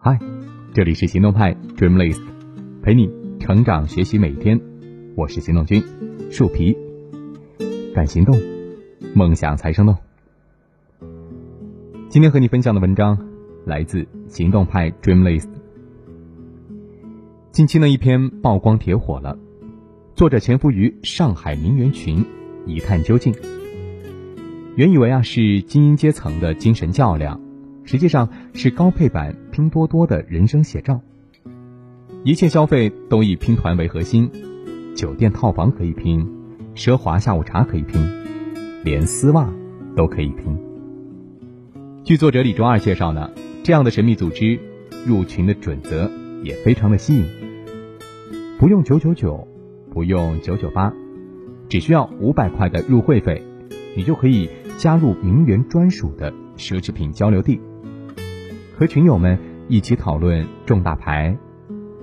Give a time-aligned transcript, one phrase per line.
[0.00, 0.16] 嗨，
[0.72, 2.22] 这里是行动派 Dreamlist，
[2.82, 3.10] 陪你
[3.40, 4.60] 成长学习每天。
[5.16, 5.82] 我是行动君
[6.30, 6.76] 树皮，
[7.92, 8.40] 敢行动，
[9.12, 9.96] 梦想才生动。
[12.08, 13.18] 今天和你分享的文章
[13.66, 15.48] 来自行动派 Dreamlist。
[17.50, 19.36] 近期呢，一篇曝光帖火了，
[20.14, 22.24] 作者潜伏于上海名媛群，
[22.66, 23.34] 一探究竟。
[24.76, 27.40] 原以为啊是精英阶层的精神较量，
[27.90, 31.00] 实际上是高配版拼多多的人生写照。
[32.22, 34.30] 一切消费都以拼团为核心，
[34.94, 36.28] 酒店套房可以拼，
[36.74, 38.06] 奢华下午茶可以拼，
[38.84, 39.50] 连丝袜
[39.96, 40.58] 都可以拼。
[42.04, 43.30] 据作者李周二介绍呢，
[43.62, 44.60] 这样的神秘组织
[45.06, 46.10] 入群的准则
[46.44, 47.24] 也非常的吸引，
[48.58, 49.48] 不用九九九，
[49.90, 50.92] 不用九九八，
[51.70, 53.42] 只需要五百块的入会费，
[53.96, 54.50] 你就可以。
[54.76, 57.60] 加入名媛专属的奢侈品交流地，
[58.78, 61.36] 和群友们一起讨论重大牌，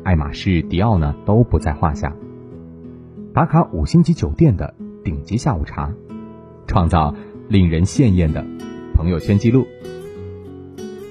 [0.04, 2.14] 爱马仕、迪奥呢都不在话下。
[3.34, 5.94] 打卡五星级酒店的顶级下午茶，
[6.68, 7.16] 创造
[7.48, 8.46] 令人羡艳的
[8.94, 9.66] 朋友圈记录。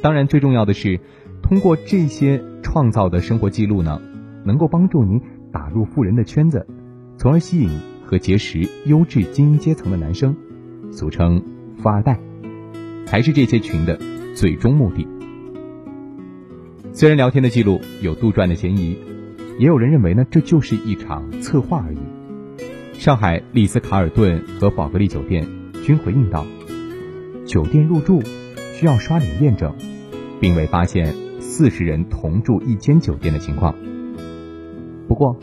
[0.02, 1.00] 当然，最重要的是，
[1.40, 4.02] 通过这些创造的生活记录呢，
[4.44, 6.66] 能够帮助你打入富人的圈子，
[7.16, 7.70] 从而吸引
[8.04, 10.36] 和结识优质精英阶层的男生，
[10.92, 11.42] 俗称。
[11.78, 12.20] 富二代，
[13.06, 13.98] 才是这些群的
[14.36, 15.06] 最终目的。
[17.04, 18.96] 虽然聊天的记录有杜撰的嫌疑，
[19.58, 21.98] 也有人认为呢，这就是一场策划而已。
[22.94, 25.46] 上海丽思卡尔顿和宝格丽酒店
[25.82, 26.46] 均回应道，
[27.44, 28.22] 酒店入住
[28.72, 29.74] 需要刷脸验证，
[30.40, 33.74] 并未发现四十人同住一间酒店的情况。
[35.06, 35.38] 不过，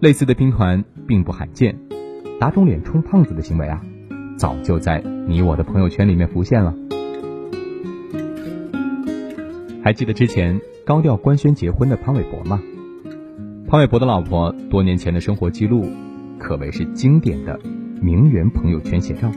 [0.00, 1.78] 类似的拼团并不罕见，
[2.38, 3.80] 打肿脸充胖子的行为啊。
[4.36, 6.74] 早就在你我的朋友圈里面浮现了。
[9.82, 12.62] 还记得之前高调官宣结婚的潘玮柏吗？
[13.68, 15.84] 潘玮柏的老婆多年前的生活记录，
[16.38, 17.60] 可谓是经典的
[18.00, 19.30] 名媛朋友圈写照。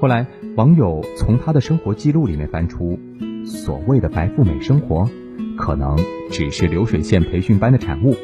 [0.00, 0.26] 后来
[0.56, 2.98] 网友从他的生活记录里面翻出，
[3.44, 5.06] 所谓的白富美生活，
[5.58, 5.94] 可能
[6.30, 8.16] 只是流水线培训班的产物。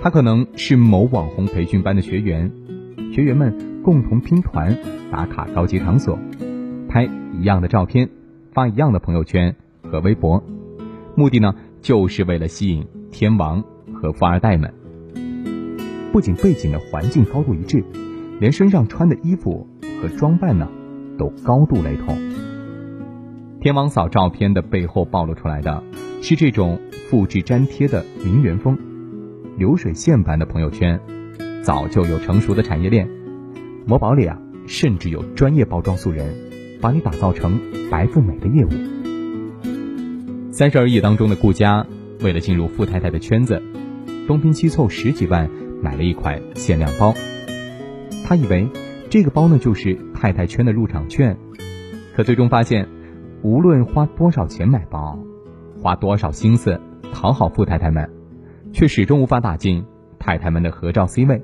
[0.00, 2.52] 他可能是某网红培训班的学员。
[3.12, 4.78] 学员们共同拼团
[5.10, 6.16] 打卡高级场所，
[6.88, 8.08] 拍一样的照片，
[8.52, 9.56] 发一样的朋友圈
[9.92, 10.42] 和微博，
[11.14, 14.72] 目的呢就是为了吸引天王和富二代们。
[16.10, 17.84] 不仅背景的环境高度一致，
[18.40, 19.68] 连身上穿的衣服
[20.00, 20.66] 和装扮呢
[21.18, 22.16] 都高度雷同。
[23.60, 25.84] 天王嫂照片的背后暴露出来的
[26.22, 26.80] 是这种
[27.10, 28.78] 复制粘贴的名媛风，
[29.58, 30.98] 流水线般的朋友圈。
[31.62, 33.06] 早就有成熟的产业链，
[33.86, 36.34] 某宝里啊，甚至有专业包装素人，
[36.80, 37.60] 把你打造成
[37.90, 39.01] 白富美的业务。
[40.52, 41.86] 三十而已当中的顾佳，
[42.20, 43.62] 为了进入富太太的圈子，
[44.26, 45.48] 东拼西凑十几万
[45.82, 47.14] 买了一款限量包。
[48.22, 48.68] 他以为
[49.08, 51.34] 这个包呢就是太太圈的入场券，
[52.14, 52.86] 可最终发现，
[53.40, 55.18] 无论花多少钱买包，
[55.80, 56.78] 花多少心思
[57.14, 58.10] 讨好富太太们，
[58.74, 59.82] 却始终无法打进
[60.18, 61.42] 太太们的合照 C 位。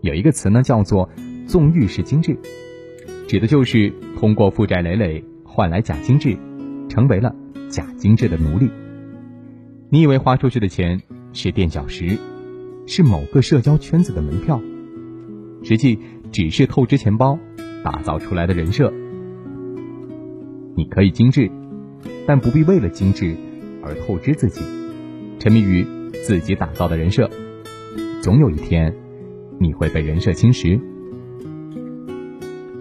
[0.00, 1.08] 有一个词呢，叫做
[1.46, 2.36] “纵欲式精致”，
[3.28, 6.36] 指的就是通过负债累累换来假精致，
[6.88, 7.34] 成为了
[7.68, 8.70] 假精致的奴隶。
[9.88, 11.00] 你以为花出去的钱
[11.32, 12.18] 是垫脚石，
[12.86, 14.60] 是某个社交圈子的门票，
[15.62, 15.98] 实际
[16.32, 17.38] 只是透支钱包
[17.82, 18.92] 打造出来的人设。
[20.76, 21.50] 你可以精致，
[22.26, 23.36] 但不必为了精致
[23.82, 24.62] 而透支自己，
[25.38, 25.84] 沉迷于
[26.24, 27.30] 自己打造的人设，
[28.22, 28.94] 总有一天。
[29.58, 30.78] 你会被人设侵蚀。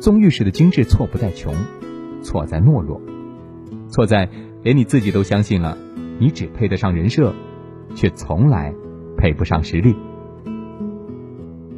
[0.02, 1.56] 纵欲式的精致错不在穷，
[2.22, 3.02] 错在懦弱，
[3.96, 4.28] 错在
[4.62, 5.78] 连你自己都相信了，
[6.20, 7.34] 你只配得上人设，
[7.96, 8.74] 却从来
[9.16, 9.96] 配不上实力。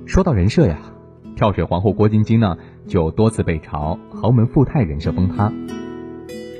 [0.07, 0.79] 说到人设呀，
[1.35, 2.57] 跳水皇后郭晶晶呢，
[2.88, 5.53] 就多次被嘲豪门富太人设崩塌。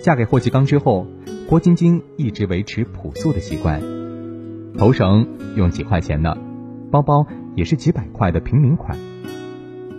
[0.04, 1.08] 嫁给霍启刚之后，
[1.50, 3.82] 郭晶晶一直维持朴素的习惯，
[4.78, 6.38] 头绳用几块钱的，
[6.92, 7.26] 包包。
[7.56, 8.96] 也是几百块的平民款，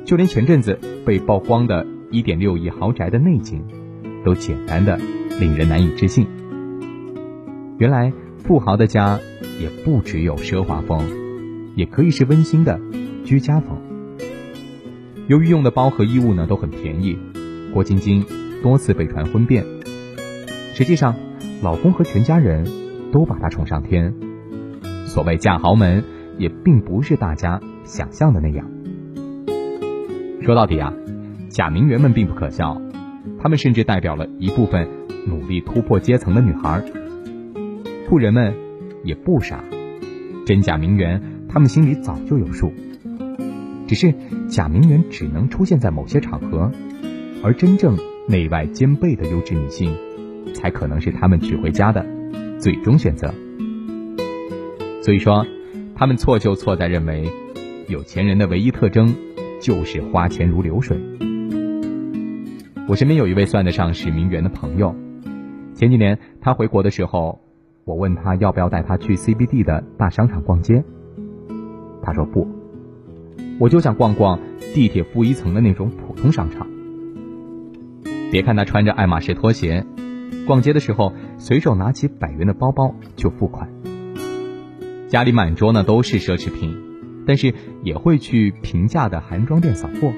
[0.05, 3.65] 就连前阵子被曝光的一点六亿豪宅的内景，
[4.25, 4.97] 都简单的
[5.41, 6.27] 令人难以置信。
[7.79, 9.19] 原来富豪的家
[9.61, 11.03] 也不只有奢华风，
[11.75, 12.81] 也可以是温馨的
[13.25, 13.79] 居家风。
[15.27, 17.19] 由于用的包和衣物呢都很便宜，
[17.73, 18.25] 郭晶晶
[18.63, 19.65] 多次被传婚变。
[20.75, 21.15] 实际上，
[21.63, 22.67] 老公和全家人
[23.13, 24.15] 都把她宠上天。
[25.07, 26.05] 所谓嫁豪门。
[26.39, 28.65] 也并不是大家想象的那样。
[30.41, 30.95] 说到底啊，
[31.49, 32.81] 假名媛们并不可笑，
[33.43, 34.89] 他们甚至代表了一部分
[35.27, 36.83] 努力突破阶层的女孩。
[38.09, 38.55] 富人们
[39.05, 39.63] 也不傻，
[40.47, 42.73] 真假名媛他们心里早就有数。
[43.87, 44.15] 只是
[44.49, 46.71] 假名媛只能出现在某些场合，
[47.43, 47.97] 而真正
[48.29, 49.95] 内外兼备的优质女性，
[50.55, 52.05] 才可能是他们娶回家的
[52.59, 53.33] 最终选择。
[55.03, 55.47] 所以说，
[55.95, 57.31] 他们错就错在认为，
[57.89, 59.15] 有钱人的唯一特征
[59.61, 60.99] 就是花钱如流水。
[62.87, 64.95] 我身边有一位算得上是名媛的朋友，
[65.79, 67.39] 前几年他回国的时候，
[67.85, 70.83] 我问他要不要带他去 CBD 的大商场逛街，
[72.03, 72.49] 他说不。
[73.61, 74.41] 我就想逛逛
[74.75, 76.67] 地铁负一层的那种普通商场。
[78.33, 79.87] 别看他穿着爱马仕拖鞋，
[80.49, 83.71] 逛街的时候随手拿起百元的包包就付款。
[85.07, 86.77] 家里满桌呢都是奢侈品，
[87.25, 87.55] 但是
[87.85, 90.13] 也会去平价的韩妆店扫货。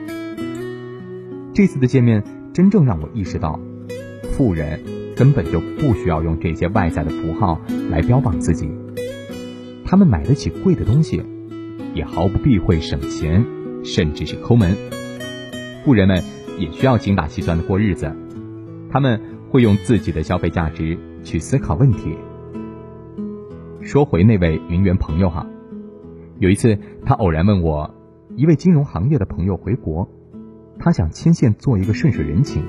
[1.52, 2.24] 这次的见面
[2.54, 3.60] 真正让我意识到，
[4.22, 4.80] 富人
[5.20, 8.70] 根本就不需要用这些外在的符号来标榜自己，
[9.84, 11.22] 他们买得起贵的东西。
[11.92, 13.44] 也毫不避讳省钱，
[13.82, 14.74] 甚至是抠门。
[15.84, 16.22] 富人们
[16.56, 18.10] 也需要精打细算的过日子，
[18.90, 19.20] 他们
[19.50, 22.16] 会用自己的消费价值去思考问题。
[23.82, 25.46] 说回那位名媛朋友哈，
[26.38, 27.92] 有一次他偶然问我，
[28.36, 30.08] 一位金融行业的朋友回国，
[30.78, 32.62] 他想牵线做一个顺水人情，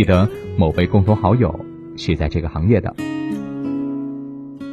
[0.00, 1.60] 记得某位共同好友
[1.94, 2.94] 是在这个行业的，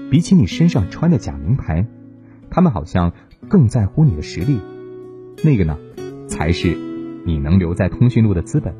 [0.09, 1.85] 比起你身上穿的假名牌，
[2.49, 3.11] 他们好像。
[3.49, 4.57] 更在乎你的实力，
[5.43, 5.77] 那个呢，
[6.27, 6.75] 才是
[7.25, 8.73] 你能留在通讯录的资本。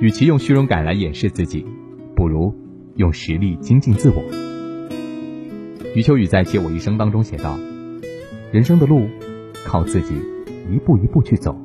[0.00, 1.66] 与其用虚荣感来掩饰自己，
[2.14, 2.54] 不如
[2.94, 4.22] 用实力精进自我。
[5.94, 7.58] 余秋雨在《借我一生》当中写道
[8.52, 9.08] ：“人生的路，
[9.66, 10.14] 靠自己
[10.70, 11.58] 一步一步去走。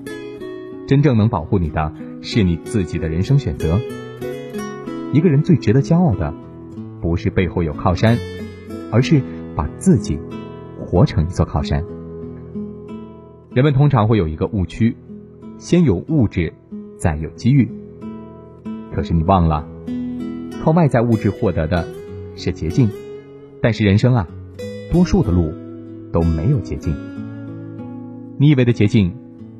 [0.88, 3.80] 真正能保护你的，是你自己的人生选择。
[5.14, 6.34] 一个人最值得骄傲的，
[7.02, 8.18] 不是背后有靠山，
[8.92, 9.22] 而是
[9.56, 10.20] 把自己。”
[10.82, 11.84] 活成一座靠山。
[13.54, 14.96] 人们通常会有一个误区：
[15.58, 16.54] 先有物质，
[16.98, 17.70] 再有机遇。
[18.96, 19.68] 可是你忘了，
[20.64, 21.86] 靠外在物质获得的
[22.36, 22.90] 是捷径，
[23.62, 24.28] 但是人生啊，
[24.92, 25.54] 多数的路
[26.12, 26.96] 都没有捷径。
[28.40, 29.14] 你以为的捷径，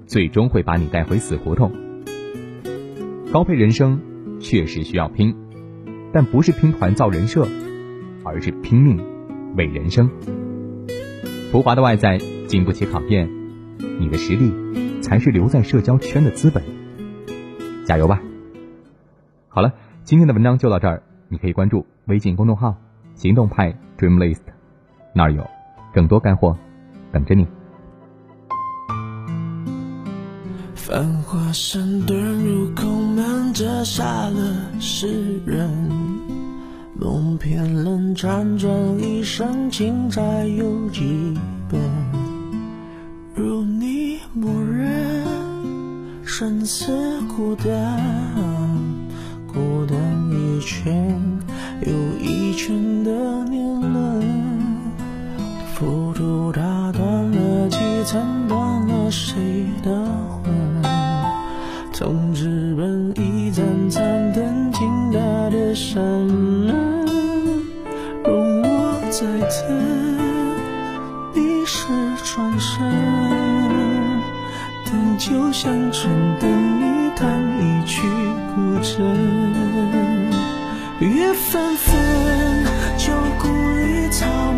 [0.08, 1.89] 最终会把你带回死胡同。
[3.32, 4.02] 高配人生
[4.40, 5.36] 确实需要拼，
[6.12, 7.48] 但不是拼团造人设，
[8.24, 9.00] 而是拼命
[9.56, 10.10] 为人生。
[11.52, 12.18] 浮华的外在
[12.48, 13.30] 经不起考验，
[14.00, 14.52] 你的实力
[15.02, 16.64] 才是留在社交圈的资本。
[17.86, 18.20] 加油吧！
[19.48, 19.74] 好了，
[20.04, 22.78] 今天的文章就到这儿，你可以关注微信公众号
[23.14, 24.42] “行动派 Dream List”，
[25.14, 25.48] 那儿有
[25.94, 26.58] 更多干货
[27.12, 27.46] 等着你。
[30.74, 33.09] 繁华山遁入空，
[33.60, 35.70] 折煞了世人。
[36.94, 41.38] 梦偏冷，辗转一生，情债有几
[41.70, 41.78] 本？
[43.36, 45.26] 如你默认，
[46.24, 48.02] 生死孤单，
[49.46, 49.98] 孤单
[50.32, 51.14] 一圈
[51.82, 54.26] 又一圈的年轮，
[55.76, 56.62] 浮屠打
[56.94, 59.92] 断了几层，断了谁的
[60.46, 60.69] 魂？
[62.00, 64.02] 从纸本一盏盏
[64.32, 65.20] 灯，倾大
[65.50, 66.74] 的山门。
[68.24, 69.28] 容我在
[69.68, 69.78] 等，
[71.34, 71.88] 你是
[72.24, 72.80] 转身，
[74.86, 76.10] 等酒香醇
[76.40, 78.08] 等你弹一曲
[78.56, 79.04] 古筝，
[81.02, 81.94] 月纷纷，
[82.98, 84.49] 旧故里草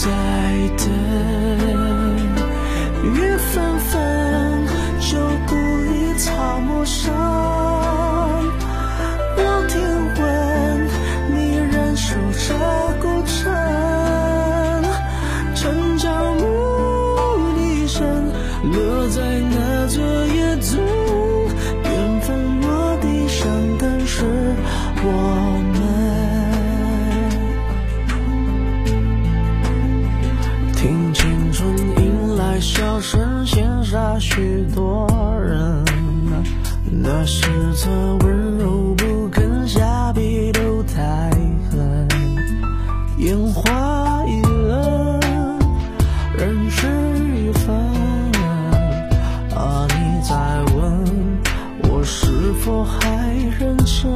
[0.00, 0.29] time.
[46.40, 46.86] 人事
[47.36, 47.76] 已分，
[49.54, 51.04] 啊，你在问
[51.82, 52.30] 我是
[52.64, 53.28] 否还
[53.58, 54.10] 认真？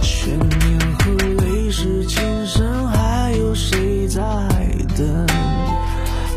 [0.00, 4.22] 悬念和泪是今生，还有谁在
[4.96, 5.26] 等？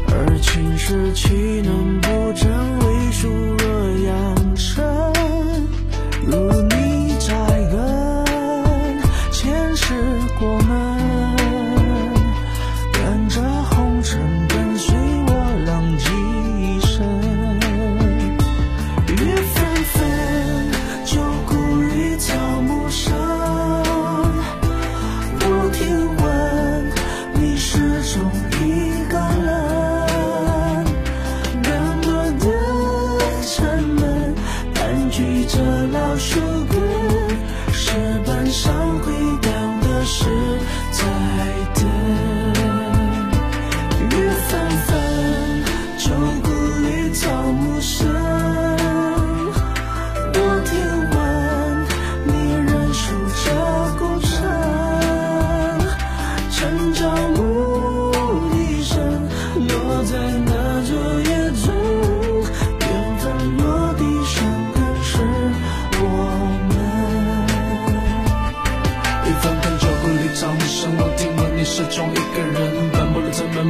[0.10, 2.01] 而情是岂能？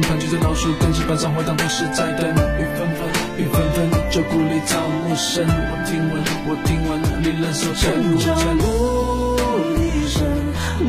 [0.00, 2.30] 盘踞在老树根，石板上回荡，都是在等。
[2.30, 3.06] 雨纷纷，
[3.36, 5.46] 雨纷纷，旧故里草木深。
[5.46, 8.56] 我听闻，我听闻你仍守着孤成朝城。
[8.56, 8.62] 暮
[9.76, 10.24] 笛声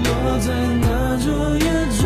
[0.03, 0.07] 落
[0.39, 0.47] 在
[0.81, 2.01] 那座野村，